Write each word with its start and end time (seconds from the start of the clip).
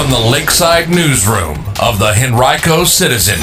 from 0.00 0.10
the 0.10 0.30
Lakeside 0.30 0.88
Newsroom 0.88 1.58
of 1.78 1.98
the 1.98 2.14
Henrico 2.16 2.84
Citizen, 2.84 3.38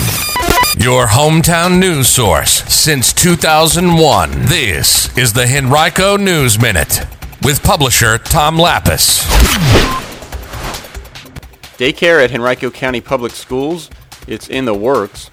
your 0.84 1.06
hometown 1.06 1.78
news 1.78 2.08
source 2.08 2.64
since 2.64 3.14
2001. 3.14 4.32
This 4.46 5.16
is 5.16 5.34
the 5.34 5.46
Henrico 5.46 6.18
News 6.18 6.60
Minute 6.60 7.06
with 7.44 7.62
publisher 7.62 8.18
Tom 8.18 8.58
Lappas. 8.58 9.24
Daycare 11.78 12.24
at 12.24 12.32
Henrico 12.32 12.72
County 12.72 13.02
Public 13.02 13.34
Schools, 13.34 13.92
it's 14.28 14.50
in 14.50 14.66
the 14.66 14.74
works. 14.74 15.30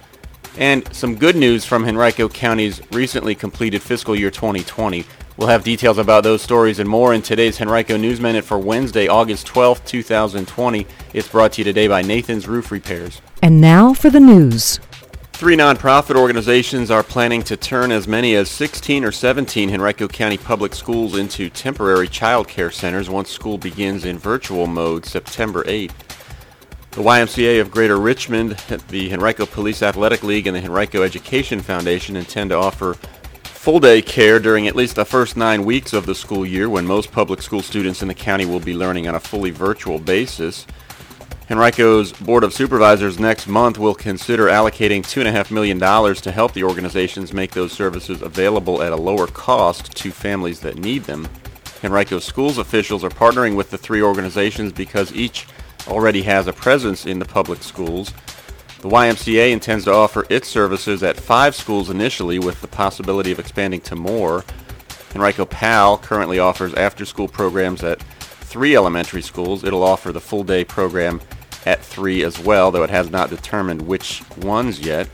And 0.58 0.86
some 0.94 1.16
good 1.16 1.36
news 1.36 1.64
from 1.64 1.86
Henrico 1.86 2.28
County's 2.28 2.82
recently 2.92 3.34
completed 3.34 3.80
fiscal 3.80 4.14
year 4.14 4.30
2020. 4.30 5.06
We'll 5.36 5.48
have 5.48 5.64
details 5.64 5.98
about 5.98 6.22
those 6.22 6.42
stories 6.42 6.78
and 6.78 6.88
more 6.88 7.12
in 7.12 7.20
today's 7.20 7.60
Henrico 7.60 7.96
News 7.96 8.20
Minute 8.20 8.44
for 8.44 8.56
Wednesday, 8.56 9.08
August 9.08 9.48
12th, 9.48 9.84
2020. 9.84 10.86
It's 11.12 11.26
brought 11.26 11.54
to 11.54 11.60
you 11.60 11.64
today 11.64 11.88
by 11.88 12.02
Nathan's 12.02 12.46
Roof 12.46 12.70
Repairs. 12.70 13.20
And 13.42 13.60
now 13.60 13.94
for 13.94 14.10
the 14.10 14.20
news. 14.20 14.78
Three 15.32 15.56
nonprofit 15.56 16.14
organizations 16.14 16.88
are 16.88 17.02
planning 17.02 17.42
to 17.42 17.56
turn 17.56 17.90
as 17.90 18.06
many 18.06 18.36
as 18.36 18.48
16 18.48 19.04
or 19.04 19.10
17 19.10 19.74
Henrico 19.74 20.06
County 20.06 20.38
public 20.38 20.72
schools 20.72 21.16
into 21.16 21.50
temporary 21.50 22.06
child 22.06 22.46
care 22.46 22.70
centers 22.70 23.10
once 23.10 23.28
school 23.28 23.58
begins 23.58 24.04
in 24.04 24.16
virtual 24.16 24.68
mode 24.68 25.04
September 25.04 25.64
8th. 25.64 25.94
The 26.92 27.02
YMCA 27.02 27.60
of 27.60 27.72
Greater 27.72 27.98
Richmond, 27.98 28.52
the 28.88 29.12
Henrico 29.12 29.46
Police 29.46 29.82
Athletic 29.82 30.22
League, 30.22 30.46
and 30.46 30.54
the 30.54 30.62
Henrico 30.62 31.02
Education 31.02 31.58
Foundation 31.58 32.14
intend 32.14 32.50
to 32.50 32.56
offer 32.56 32.96
full 33.64 33.80
day 33.80 34.02
care 34.02 34.38
during 34.38 34.68
at 34.68 34.76
least 34.76 34.94
the 34.94 35.06
first 35.06 35.38
nine 35.38 35.64
weeks 35.64 35.94
of 35.94 36.04
the 36.04 36.14
school 36.14 36.44
year 36.44 36.68
when 36.68 36.84
most 36.84 37.10
public 37.10 37.40
school 37.40 37.62
students 37.62 38.02
in 38.02 38.08
the 38.08 38.12
county 38.12 38.44
will 38.44 38.60
be 38.60 38.74
learning 38.74 39.08
on 39.08 39.14
a 39.14 39.18
fully 39.18 39.50
virtual 39.50 39.98
basis. 39.98 40.66
Henrico's 41.48 42.12
Board 42.12 42.44
of 42.44 42.52
Supervisors 42.52 43.18
next 43.18 43.46
month 43.46 43.78
will 43.78 43.94
consider 43.94 44.48
allocating 44.48 45.00
$2.5 45.00 45.50
million 45.50 45.78
to 45.78 46.30
help 46.30 46.52
the 46.52 46.62
organizations 46.62 47.32
make 47.32 47.52
those 47.52 47.72
services 47.72 48.20
available 48.20 48.82
at 48.82 48.92
a 48.92 48.96
lower 48.96 49.26
cost 49.26 49.96
to 49.96 50.10
families 50.10 50.60
that 50.60 50.76
need 50.76 51.04
them. 51.04 51.26
Henrico 51.82 52.18
schools 52.18 52.58
officials 52.58 53.02
are 53.02 53.08
partnering 53.08 53.56
with 53.56 53.70
the 53.70 53.78
three 53.78 54.02
organizations 54.02 54.74
because 54.74 55.10
each 55.14 55.46
already 55.88 56.20
has 56.20 56.48
a 56.48 56.52
presence 56.52 57.06
in 57.06 57.18
the 57.18 57.24
public 57.24 57.62
schools. 57.62 58.12
The 58.84 58.90
YMCA 58.90 59.50
intends 59.50 59.84
to 59.86 59.94
offer 59.94 60.26
its 60.28 60.46
services 60.46 61.02
at 61.02 61.16
five 61.16 61.54
schools 61.54 61.88
initially 61.88 62.38
with 62.38 62.60
the 62.60 62.68
possibility 62.68 63.32
of 63.32 63.38
expanding 63.38 63.80
to 63.80 63.96
more. 63.96 64.44
Henrico 65.14 65.46
PAL 65.46 65.96
currently 65.96 66.38
offers 66.38 66.74
after-school 66.74 67.28
programs 67.28 67.82
at 67.82 68.02
three 68.02 68.76
elementary 68.76 69.22
schools. 69.22 69.64
It'll 69.64 69.82
offer 69.82 70.12
the 70.12 70.20
full-day 70.20 70.66
program 70.66 71.22
at 71.64 71.82
three 71.82 72.24
as 72.24 72.38
well, 72.38 72.70
though 72.70 72.82
it 72.82 72.90
has 72.90 73.08
not 73.08 73.30
determined 73.30 73.80
which 73.80 74.22
ones 74.36 74.80
yet. 74.80 75.08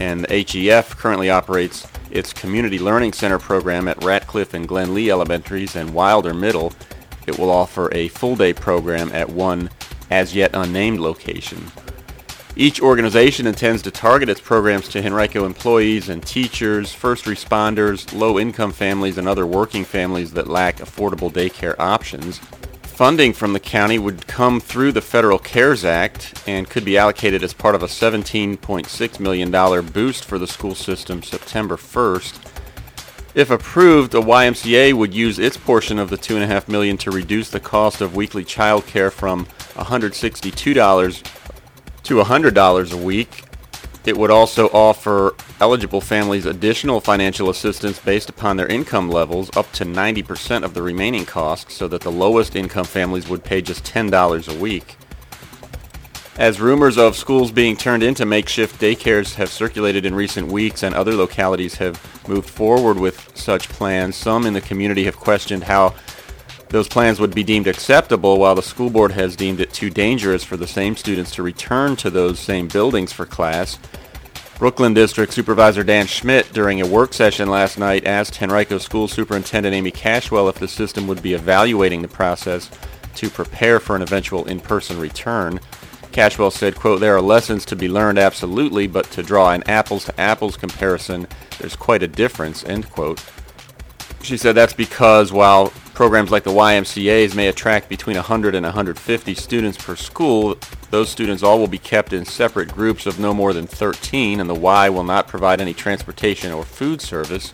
And 0.00 0.24
the 0.24 0.42
HEF 0.42 0.96
currently 0.96 1.30
operates 1.30 1.86
its 2.10 2.32
Community 2.32 2.80
Learning 2.80 3.12
Center 3.12 3.38
program 3.38 3.86
at 3.86 4.02
Ratcliffe 4.02 4.52
and 4.52 4.66
Glen 4.66 4.94
Lee 4.94 5.10
Elementaries 5.10 5.76
and 5.76 5.94
Wilder 5.94 6.34
Middle. 6.34 6.72
It 7.28 7.38
will 7.38 7.50
offer 7.50 7.88
a 7.94 8.08
full-day 8.08 8.54
program 8.54 9.12
at 9.12 9.30
one 9.30 9.70
as 10.10 10.34
yet 10.34 10.50
unnamed 10.54 10.98
location. 10.98 11.70
Each 12.58 12.80
organization 12.80 13.46
intends 13.46 13.82
to 13.82 13.90
target 13.90 14.30
its 14.30 14.40
programs 14.40 14.88
to 14.88 15.04
Henrico 15.04 15.44
employees 15.44 16.08
and 16.08 16.24
teachers, 16.26 16.90
first 16.90 17.26
responders, 17.26 18.18
low-income 18.18 18.72
families, 18.72 19.18
and 19.18 19.28
other 19.28 19.46
working 19.46 19.84
families 19.84 20.32
that 20.32 20.48
lack 20.48 20.78
affordable 20.78 21.30
daycare 21.30 21.78
options. 21.78 22.40
Funding 22.80 23.34
from 23.34 23.52
the 23.52 23.60
county 23.60 23.98
would 23.98 24.26
come 24.26 24.58
through 24.58 24.92
the 24.92 25.02
Federal 25.02 25.38
CARES 25.38 25.84
Act 25.84 26.42
and 26.46 26.66
could 26.70 26.82
be 26.82 26.96
allocated 26.96 27.42
as 27.42 27.52
part 27.52 27.74
of 27.74 27.82
a 27.82 27.88
$17.6 27.88 29.20
million 29.20 29.86
boost 29.92 30.24
for 30.24 30.38
the 30.38 30.46
school 30.46 30.74
system 30.74 31.22
September 31.22 31.76
1st. 31.76 32.52
If 33.34 33.50
approved, 33.50 34.12
the 34.12 34.22
YMCA 34.22 34.94
would 34.94 35.12
use 35.12 35.38
its 35.38 35.58
portion 35.58 35.98
of 35.98 36.08
the 36.08 36.16
2.5 36.16 36.68
million 36.68 36.96
to 36.96 37.10
reduce 37.10 37.50
the 37.50 37.60
cost 37.60 38.00
of 38.00 38.16
weekly 38.16 38.44
child 38.44 38.86
care 38.86 39.10
from 39.10 39.44
$162 39.74 41.35
to 42.06 42.22
$100 42.22 42.92
a 42.92 42.96
week. 42.96 43.42
It 44.04 44.16
would 44.16 44.30
also 44.30 44.68
offer 44.68 45.34
eligible 45.60 46.00
families 46.00 46.46
additional 46.46 47.00
financial 47.00 47.50
assistance 47.50 47.98
based 47.98 48.30
upon 48.30 48.56
their 48.56 48.68
income 48.68 49.10
levels 49.10 49.50
up 49.56 49.72
to 49.72 49.84
90% 49.84 50.62
of 50.62 50.74
the 50.74 50.82
remaining 50.82 51.24
cost 51.24 51.72
so 51.72 51.88
that 51.88 52.02
the 52.02 52.12
lowest 52.12 52.54
income 52.54 52.84
families 52.84 53.28
would 53.28 53.42
pay 53.42 53.60
just 53.60 53.84
$10 53.84 54.48
a 54.48 54.60
week. 54.60 54.94
As 56.38 56.60
rumors 56.60 56.98
of 56.98 57.16
schools 57.16 57.50
being 57.50 57.76
turned 57.76 58.04
into 58.04 58.24
makeshift 58.24 58.80
daycares 58.80 59.34
have 59.34 59.48
circulated 59.48 60.06
in 60.06 60.14
recent 60.14 60.46
weeks 60.46 60.84
and 60.84 60.94
other 60.94 61.14
localities 61.14 61.76
have 61.76 62.00
moved 62.28 62.48
forward 62.48 62.98
with 62.98 63.32
such 63.34 63.68
plans, 63.70 64.14
some 64.14 64.46
in 64.46 64.52
the 64.52 64.60
community 64.60 65.04
have 65.04 65.16
questioned 65.16 65.64
how 65.64 65.94
those 66.68 66.88
plans 66.88 67.20
would 67.20 67.34
be 67.34 67.44
deemed 67.44 67.66
acceptable 67.66 68.38
while 68.38 68.54
the 68.54 68.62
school 68.62 68.90
board 68.90 69.12
has 69.12 69.36
deemed 69.36 69.60
it 69.60 69.72
too 69.72 69.90
dangerous 69.90 70.44
for 70.44 70.56
the 70.56 70.66
same 70.66 70.96
students 70.96 71.30
to 71.32 71.42
return 71.42 71.96
to 71.96 72.10
those 72.10 72.38
same 72.38 72.68
buildings 72.68 73.12
for 73.12 73.24
class. 73.24 73.78
Brookland 74.56 74.94
District 74.94 75.32
Supervisor 75.32 75.84
Dan 75.84 76.06
Schmidt, 76.06 76.52
during 76.52 76.80
a 76.80 76.86
work 76.86 77.12
session 77.12 77.50
last 77.50 77.78
night, 77.78 78.06
asked 78.06 78.40
Henrico 78.42 78.78
School 78.78 79.06
Superintendent 79.06 79.74
Amy 79.74 79.90
Cashwell 79.90 80.48
if 80.48 80.58
the 80.58 80.66
system 80.66 81.06
would 81.06 81.22
be 81.22 81.34
evaluating 81.34 82.02
the 82.02 82.08
process 82.08 82.70
to 83.16 83.28
prepare 83.28 83.78
for 83.78 83.94
an 83.96 84.02
eventual 84.02 84.46
in-person 84.46 84.98
return. 84.98 85.60
Cashwell 86.10 86.50
said, 86.50 86.74
quote, 86.74 87.00
there 87.00 87.14
are 87.14 87.20
lessons 87.20 87.66
to 87.66 87.76
be 87.76 87.88
learned 87.88 88.18
absolutely, 88.18 88.86
but 88.86 89.10
to 89.10 89.22
draw 89.22 89.52
an 89.52 89.62
apples-to-apples 89.68 90.56
comparison, 90.56 91.26
there's 91.58 91.76
quite 91.76 92.02
a 92.02 92.08
difference, 92.08 92.64
end 92.64 92.90
quote. 92.90 93.22
She 94.26 94.36
said 94.36 94.56
that's 94.56 94.72
because 94.72 95.30
while 95.32 95.72
programs 95.94 96.32
like 96.32 96.42
the 96.42 96.50
YMCA's 96.50 97.36
may 97.36 97.46
attract 97.46 97.88
between 97.88 98.16
100 98.16 98.56
and 98.56 98.64
150 98.64 99.34
students 99.36 99.78
per 99.78 99.94
school, 99.94 100.58
those 100.90 101.08
students 101.08 101.44
all 101.44 101.60
will 101.60 101.68
be 101.68 101.78
kept 101.78 102.12
in 102.12 102.24
separate 102.24 102.72
groups 102.72 103.06
of 103.06 103.20
no 103.20 103.32
more 103.32 103.52
than 103.52 103.68
13, 103.68 104.40
and 104.40 104.50
the 104.50 104.54
Y 104.54 104.88
will 104.88 105.04
not 105.04 105.28
provide 105.28 105.60
any 105.60 105.72
transportation 105.72 106.50
or 106.50 106.64
food 106.64 107.00
service, 107.00 107.52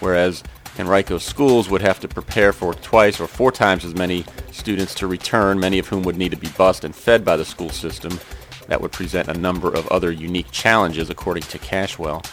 whereas 0.00 0.42
Henrico 0.76 1.18
schools 1.18 1.70
would 1.70 1.82
have 1.82 2.00
to 2.00 2.08
prepare 2.08 2.52
for 2.52 2.74
twice 2.74 3.20
or 3.20 3.28
four 3.28 3.52
times 3.52 3.84
as 3.84 3.94
many 3.94 4.24
students 4.50 4.96
to 4.96 5.06
return, 5.06 5.60
many 5.60 5.78
of 5.78 5.86
whom 5.86 6.02
would 6.02 6.16
need 6.16 6.32
to 6.32 6.36
be 6.36 6.48
bused 6.48 6.84
and 6.84 6.96
fed 6.96 7.24
by 7.24 7.36
the 7.36 7.44
school 7.44 7.70
system. 7.70 8.18
That 8.66 8.80
would 8.80 8.90
present 8.90 9.28
a 9.28 9.34
number 9.34 9.72
of 9.72 9.86
other 9.86 10.10
unique 10.10 10.50
challenges, 10.50 11.10
according 11.10 11.44
to 11.44 11.60
Cashwell. 11.60 12.26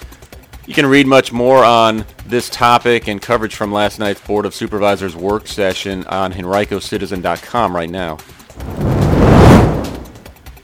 You 0.70 0.76
can 0.76 0.86
read 0.86 1.08
much 1.08 1.34
more 1.34 1.66
on 1.66 2.06
this 2.28 2.48
topic 2.48 3.08
and 3.08 3.20
coverage 3.20 3.56
from 3.56 3.72
last 3.72 3.98
night's 3.98 4.22
Board 4.22 4.46
of 4.46 4.54
Supervisors 4.54 5.16
work 5.16 5.48
session 5.48 6.06
on 6.06 6.32
henricocitizen.com 6.32 7.76
right 7.76 7.90
now. 7.90 8.20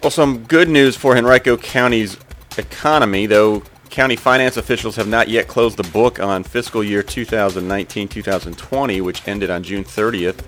Well, 0.03 0.11
some 0.11 0.43
good 0.43 0.69
news 0.69 0.95
for 0.95 1.17
Henrico 1.17 1.57
County's 1.57 2.17
economy, 2.55 3.25
though 3.25 3.63
county 3.89 4.15
finance 4.15 4.57
officials 4.57 4.95
have 4.97 5.07
not 5.07 5.27
yet 5.27 5.47
closed 5.47 5.77
the 5.77 5.89
book 5.89 6.19
on 6.19 6.43
fiscal 6.43 6.83
year 6.83 7.01
2019-2020, 7.01 9.01
which 9.01 9.27
ended 9.27 9.49
on 9.49 9.63
June 9.63 9.83
30th. 9.83 10.39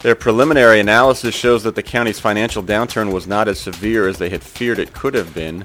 Their 0.00 0.14
preliminary 0.14 0.80
analysis 0.80 1.34
shows 1.34 1.62
that 1.62 1.74
the 1.74 1.82
county's 1.82 2.20
financial 2.20 2.62
downturn 2.62 3.14
was 3.14 3.26
not 3.26 3.48
as 3.48 3.58
severe 3.58 4.06
as 4.06 4.18
they 4.18 4.28
had 4.28 4.42
feared 4.42 4.78
it 4.78 4.92
could 4.92 5.14
have 5.14 5.32
been 5.32 5.64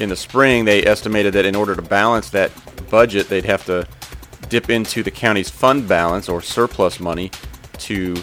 in 0.00 0.08
the 0.08 0.16
spring, 0.16 0.64
they 0.64 0.84
estimated 0.84 1.34
that 1.34 1.44
in 1.44 1.54
order 1.54 1.76
to 1.76 1.82
balance 1.82 2.30
that 2.30 2.50
budget, 2.90 3.28
they'd 3.28 3.44
have 3.44 3.64
to 3.66 3.86
dip 4.48 4.70
into 4.70 5.02
the 5.02 5.10
county's 5.10 5.50
fund 5.50 5.86
balance 5.86 6.28
or 6.28 6.40
surplus 6.42 6.98
money 6.98 7.30
to 7.78 8.16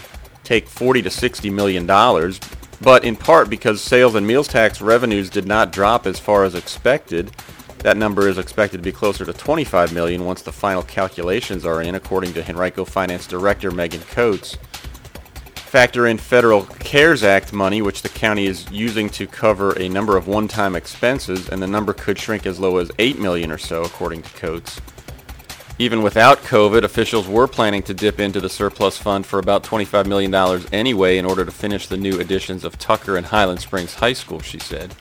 take 0.44 0.66
40 0.68 1.02
to 1.02 1.10
60 1.10 1.50
million 1.50 1.86
dollars. 1.86 2.40
But 2.80 3.04
in 3.04 3.16
part 3.16 3.50
because 3.50 3.80
sales 3.80 4.14
and 4.14 4.26
meals 4.26 4.48
tax 4.48 4.80
revenues 4.80 5.30
did 5.30 5.46
not 5.46 5.72
drop 5.72 6.06
as 6.06 6.20
far 6.20 6.44
as 6.44 6.54
expected, 6.54 7.32
that 7.78 7.96
number 7.96 8.28
is 8.28 8.38
expected 8.38 8.78
to 8.78 8.82
be 8.82 8.92
closer 8.92 9.24
to 9.24 9.32
25 9.32 9.92
million 9.92 10.24
once 10.24 10.42
the 10.42 10.52
final 10.52 10.82
calculations 10.82 11.64
are 11.64 11.82
in, 11.82 11.94
according 11.94 12.32
to 12.34 12.48
Henrico 12.48 12.84
Finance 12.84 13.26
Director 13.26 13.70
Megan 13.70 14.00
Coates. 14.02 14.56
Factor 15.68 16.06
in 16.06 16.16
federal 16.16 16.64
CARES 16.64 17.22
Act 17.22 17.52
money, 17.52 17.82
which 17.82 18.00
the 18.00 18.08
county 18.08 18.46
is 18.46 18.64
using 18.70 19.10
to 19.10 19.26
cover 19.26 19.78
a 19.78 19.86
number 19.86 20.16
of 20.16 20.26
one-time 20.26 20.74
expenses, 20.74 21.50
and 21.50 21.60
the 21.60 21.66
number 21.66 21.92
could 21.92 22.18
shrink 22.18 22.46
as 22.46 22.58
low 22.58 22.78
as 22.78 22.90
8 22.98 23.18
million 23.18 23.50
or 23.50 23.58
so, 23.58 23.82
according 23.82 24.22
to 24.22 24.30
Coates. 24.30 24.80
Even 25.78 26.02
without 26.02 26.38
COVID, 26.38 26.84
officials 26.84 27.28
were 27.28 27.46
planning 27.46 27.82
to 27.82 27.92
dip 27.92 28.18
into 28.18 28.40
the 28.40 28.48
surplus 28.48 28.96
fund 28.96 29.26
for 29.26 29.38
about 29.38 29.62
$25 29.62 30.06
million 30.06 30.34
anyway 30.72 31.18
in 31.18 31.26
order 31.26 31.44
to 31.44 31.50
finish 31.50 31.86
the 31.86 31.98
new 31.98 32.18
additions 32.18 32.64
of 32.64 32.78
Tucker 32.78 33.18
and 33.18 33.26
Highland 33.26 33.60
Springs 33.60 33.94
High 33.94 34.14
School, 34.14 34.40
she 34.40 34.58
said. 34.58 34.94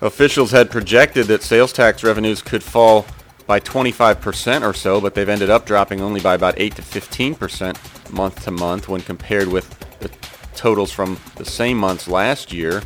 Officials 0.00 0.52
had 0.52 0.70
projected 0.70 1.26
that 1.26 1.42
sales 1.42 1.72
tax 1.72 2.04
revenues 2.04 2.40
could 2.40 2.62
fall 2.62 3.04
by 3.46 3.60
25% 3.60 4.62
or 4.62 4.74
so, 4.74 5.00
but 5.00 5.14
they've 5.14 5.28
ended 5.28 5.50
up 5.50 5.66
dropping 5.66 6.00
only 6.00 6.20
by 6.20 6.34
about 6.34 6.54
8 6.56 6.74
to 6.76 6.82
15% 6.82 8.12
month 8.12 8.44
to 8.44 8.50
month 8.50 8.88
when 8.88 9.00
compared 9.00 9.48
with 9.48 9.78
the 10.00 10.10
totals 10.54 10.92
from 10.92 11.18
the 11.36 11.44
same 11.44 11.76
months 11.76 12.08
last 12.08 12.52
year. 12.52 12.82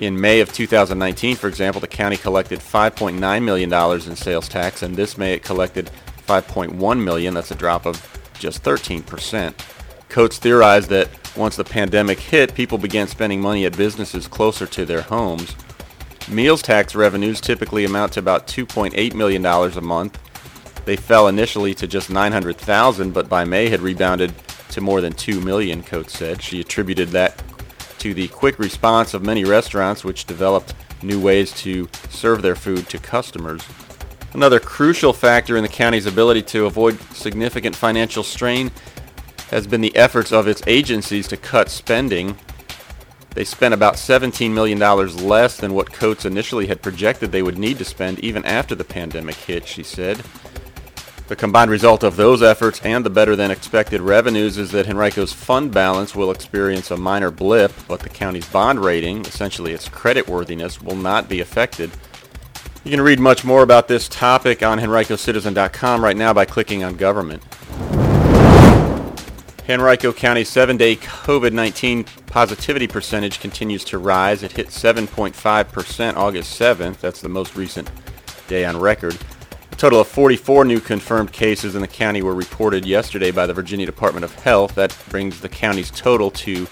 In 0.00 0.20
May 0.20 0.40
of 0.40 0.52
2019, 0.52 1.36
for 1.36 1.46
example, 1.46 1.80
the 1.80 1.86
county 1.86 2.16
collected 2.16 2.58
$5.9 2.58 3.42
million 3.44 3.72
in 3.72 4.16
sales 4.16 4.48
tax, 4.48 4.82
and 4.82 4.96
this 4.96 5.16
May 5.16 5.34
it 5.34 5.44
collected 5.44 5.90
5.1 6.26 7.02
million. 7.02 7.34
That's 7.34 7.52
a 7.52 7.54
drop 7.54 7.86
of 7.86 8.02
just 8.38 8.62
13%. 8.64 9.54
Coates 10.08 10.38
theorized 10.38 10.90
that 10.90 11.08
once 11.36 11.56
the 11.56 11.64
pandemic 11.64 12.18
hit, 12.18 12.54
people 12.54 12.78
began 12.78 13.06
spending 13.06 13.40
money 13.40 13.64
at 13.66 13.76
businesses 13.76 14.26
closer 14.26 14.66
to 14.66 14.84
their 14.84 15.02
homes. 15.02 15.54
Meals 16.28 16.62
tax 16.62 16.94
revenues 16.94 17.40
typically 17.40 17.84
amount 17.84 18.12
to 18.12 18.20
about 18.20 18.46
$2.8 18.46 19.14
million 19.14 19.44
a 19.44 19.80
month. 19.80 20.18
They 20.86 20.96
fell 20.96 21.28
initially 21.28 21.74
to 21.74 21.86
just 21.86 22.08
900,000, 22.08 23.12
but 23.12 23.28
by 23.28 23.44
May 23.44 23.68
had 23.68 23.80
rebounded 23.80 24.32
to 24.70 24.80
more 24.80 25.00
than 25.00 25.12
2 25.12 25.40
million, 25.40 25.82
Coates 25.82 26.18
said. 26.18 26.42
She 26.42 26.60
attributed 26.60 27.08
that 27.10 27.42
to 27.98 28.14
the 28.14 28.28
quick 28.28 28.58
response 28.58 29.14
of 29.14 29.22
many 29.22 29.44
restaurants 29.44 30.02
which 30.02 30.24
developed 30.24 30.74
new 31.02 31.20
ways 31.20 31.52
to 31.52 31.88
serve 32.08 32.42
their 32.42 32.56
food 32.56 32.88
to 32.88 32.98
customers. 32.98 33.62
Another 34.32 34.58
crucial 34.58 35.12
factor 35.12 35.56
in 35.56 35.62
the 35.62 35.68
county's 35.68 36.06
ability 36.06 36.42
to 36.42 36.66
avoid 36.66 37.00
significant 37.12 37.76
financial 37.76 38.22
strain 38.22 38.70
has 39.50 39.66
been 39.66 39.80
the 39.80 39.94
efforts 39.94 40.32
of 40.32 40.48
its 40.48 40.62
agencies 40.66 41.28
to 41.28 41.36
cut 41.36 41.68
spending. 41.68 42.36
They 43.34 43.44
spent 43.44 43.74
about 43.74 43.94
$17 43.94 44.52
million 44.52 44.78
less 44.78 45.56
than 45.56 45.74
what 45.74 45.92
Coates 45.92 46.24
initially 46.24 46.68
had 46.68 46.82
projected 46.82 47.32
they 47.32 47.42
would 47.42 47.58
need 47.58 47.78
to 47.78 47.84
spend 47.84 48.20
even 48.20 48.44
after 48.44 48.74
the 48.74 48.84
pandemic 48.84 49.34
hit, 49.34 49.66
she 49.66 49.82
said. 49.82 50.22
The 51.26 51.36
combined 51.36 51.70
result 51.70 52.04
of 52.04 52.16
those 52.16 52.42
efforts 52.42 52.80
and 52.82 53.04
the 53.04 53.10
better 53.10 53.34
than 53.34 53.50
expected 53.50 54.02
revenues 54.02 54.58
is 54.58 54.70
that 54.72 54.86
Henrico's 54.86 55.32
fund 55.32 55.72
balance 55.72 56.14
will 56.14 56.30
experience 56.30 56.90
a 56.90 56.98
minor 56.98 57.30
blip, 57.30 57.72
but 57.88 58.00
the 58.00 58.10
county's 58.10 58.46
bond 58.46 58.84
rating, 58.84 59.24
essentially 59.24 59.72
its 59.72 59.88
creditworthiness, 59.88 60.82
will 60.82 60.96
not 60.96 61.28
be 61.28 61.40
affected. 61.40 61.90
You 62.84 62.90
can 62.90 63.00
read 63.00 63.18
much 63.18 63.42
more 63.42 63.62
about 63.62 63.88
this 63.88 64.06
topic 64.06 64.62
on 64.62 64.78
henricocitizen.com 64.78 66.04
right 66.04 66.16
now 66.16 66.34
by 66.34 66.44
clicking 66.44 66.84
on 66.84 66.96
government. 66.96 67.42
Henrico 69.66 70.12
County's 70.12 70.50
seven-day 70.50 70.96
COVID-19 70.96 72.26
positivity 72.26 72.86
percentage 72.86 73.40
continues 73.40 73.82
to 73.84 73.96
rise. 73.96 74.42
It 74.42 74.52
hit 74.52 74.66
7.5% 74.66 76.16
August 76.16 76.60
7th. 76.60 77.00
That's 77.00 77.22
the 77.22 77.30
most 77.30 77.56
recent 77.56 77.90
day 78.46 78.66
on 78.66 78.78
record. 78.78 79.16
A 79.72 79.76
total 79.76 80.00
of 80.00 80.08
44 80.08 80.66
new 80.66 80.80
confirmed 80.80 81.32
cases 81.32 81.74
in 81.74 81.80
the 81.80 81.88
county 81.88 82.20
were 82.20 82.34
reported 82.34 82.84
yesterday 82.84 83.30
by 83.30 83.46
the 83.46 83.54
Virginia 83.54 83.86
Department 83.86 84.24
of 84.24 84.34
Health. 84.34 84.74
That 84.74 84.94
brings 85.08 85.40
the 85.40 85.48
county's 85.48 85.90
total 85.90 86.30
to 86.32 86.66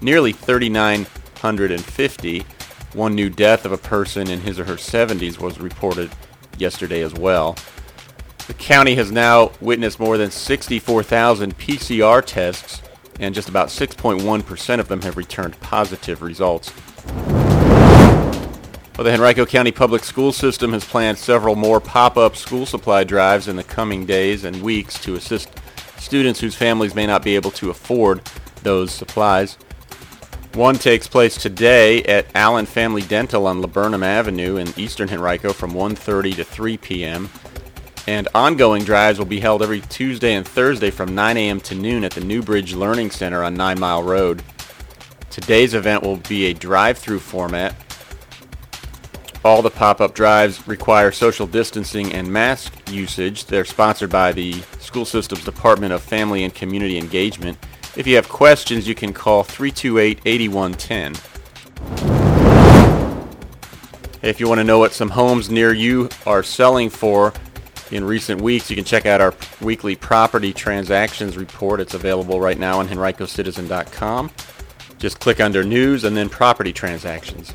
nearly 0.00 0.30
3,950. 0.30 2.46
One 2.94 3.16
new 3.16 3.30
death 3.30 3.64
of 3.64 3.72
a 3.72 3.78
person 3.78 4.30
in 4.30 4.42
his 4.42 4.60
or 4.60 4.64
her 4.64 4.74
70s 4.74 5.40
was 5.40 5.58
reported 5.58 6.08
yesterday 6.56 7.02
as 7.02 7.14
well. 7.14 7.56
The 8.48 8.54
county 8.54 8.94
has 8.94 9.12
now 9.12 9.52
witnessed 9.60 10.00
more 10.00 10.16
than 10.16 10.30
64,000 10.30 11.58
PCR 11.58 12.24
tests, 12.24 12.80
and 13.20 13.34
just 13.34 13.50
about 13.50 13.68
6.1% 13.68 14.80
of 14.80 14.88
them 14.88 15.02
have 15.02 15.18
returned 15.18 15.60
positive 15.60 16.22
results. 16.22 16.72
Well, 18.96 19.04
the 19.04 19.12
Henrico 19.12 19.44
County 19.44 19.70
Public 19.70 20.02
School 20.02 20.32
System 20.32 20.72
has 20.72 20.82
planned 20.82 21.18
several 21.18 21.56
more 21.56 21.78
pop-up 21.78 22.36
school 22.36 22.64
supply 22.64 23.04
drives 23.04 23.48
in 23.48 23.56
the 23.56 23.64
coming 23.64 24.06
days 24.06 24.44
and 24.44 24.62
weeks 24.62 24.98
to 25.00 25.14
assist 25.14 25.50
students 25.98 26.40
whose 26.40 26.54
families 26.54 26.94
may 26.94 27.06
not 27.06 27.22
be 27.22 27.34
able 27.34 27.50
to 27.50 27.68
afford 27.68 28.22
those 28.62 28.90
supplies. 28.90 29.58
One 30.54 30.76
takes 30.76 31.06
place 31.06 31.36
today 31.36 32.02
at 32.04 32.34
Allen 32.34 32.64
Family 32.64 33.02
Dental 33.02 33.46
on 33.46 33.60
Laburnum 33.60 34.02
Avenue 34.02 34.56
in 34.56 34.72
Eastern 34.78 35.10
Henrico 35.10 35.52
from 35.52 35.72
1.30 35.72 36.36
to 36.36 36.44
3 36.44 36.78
p.m 36.78 37.28
and 38.08 38.26
ongoing 38.34 38.82
drives 38.84 39.18
will 39.18 39.26
be 39.26 39.38
held 39.38 39.62
every 39.62 39.82
Tuesday 39.82 40.32
and 40.32 40.48
Thursday 40.48 40.90
from 40.90 41.14
9 41.14 41.36
a.m. 41.36 41.60
to 41.60 41.74
noon 41.74 42.04
at 42.04 42.12
the 42.12 42.22
Newbridge 42.22 42.72
Learning 42.72 43.10
Center 43.10 43.44
on 43.44 43.52
Nine 43.52 43.78
Mile 43.78 44.02
Road. 44.02 44.42
Today's 45.28 45.74
event 45.74 46.02
will 46.02 46.16
be 46.16 46.46
a 46.46 46.54
drive-through 46.54 47.18
format. 47.18 47.74
All 49.44 49.60
the 49.60 49.68
pop-up 49.68 50.14
drives 50.14 50.66
require 50.66 51.12
social 51.12 51.46
distancing 51.46 52.14
and 52.14 52.26
mask 52.32 52.72
usage. 52.90 53.44
They're 53.44 53.66
sponsored 53.66 54.08
by 54.08 54.32
the 54.32 54.54
school 54.78 55.04
system's 55.04 55.44
Department 55.44 55.92
of 55.92 56.02
Family 56.02 56.44
and 56.44 56.54
Community 56.54 56.96
Engagement. 56.96 57.58
If 57.94 58.06
you 58.06 58.16
have 58.16 58.30
questions, 58.30 58.88
you 58.88 58.94
can 58.94 59.12
call 59.12 59.44
328-8110. 59.44 61.20
If 64.22 64.40
you 64.40 64.48
want 64.48 64.60
to 64.60 64.64
know 64.64 64.78
what 64.78 64.94
some 64.94 65.10
homes 65.10 65.50
near 65.50 65.74
you 65.74 66.08
are 66.26 66.42
selling 66.42 66.88
for, 66.88 67.34
in 67.90 68.04
recent 68.04 68.40
weeks. 68.40 68.70
You 68.70 68.76
can 68.76 68.84
check 68.84 69.06
out 69.06 69.20
our 69.20 69.34
weekly 69.60 69.96
property 69.96 70.52
transactions 70.52 71.36
report. 71.36 71.80
It's 71.80 71.94
available 71.94 72.40
right 72.40 72.58
now 72.58 72.78
on 72.78 72.88
henricocitizen.com. 72.88 74.30
Just 74.98 75.20
click 75.20 75.40
under 75.40 75.62
news 75.62 76.04
and 76.04 76.16
then 76.16 76.28
property 76.28 76.72
transactions. 76.72 77.52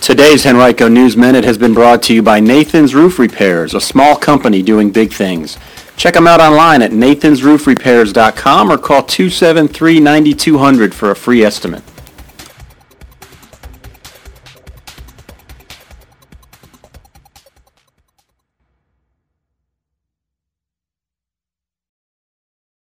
Today's 0.00 0.46
Henrico 0.46 0.88
News 0.88 1.16
Minute 1.16 1.44
has 1.44 1.58
been 1.58 1.74
brought 1.74 2.02
to 2.04 2.14
you 2.14 2.22
by 2.22 2.40
Nathan's 2.40 2.94
Roof 2.94 3.18
Repairs, 3.18 3.74
a 3.74 3.80
small 3.80 4.16
company 4.16 4.62
doing 4.62 4.90
big 4.90 5.12
things. 5.12 5.58
Check 5.98 6.14
them 6.14 6.26
out 6.26 6.40
online 6.40 6.80
at 6.80 6.92
nathansroofrepairs.com 6.92 8.70
or 8.70 8.78
call 8.78 9.02
273-9200 9.02 10.94
for 10.94 11.10
a 11.10 11.16
free 11.16 11.42
estimate. 11.42 11.82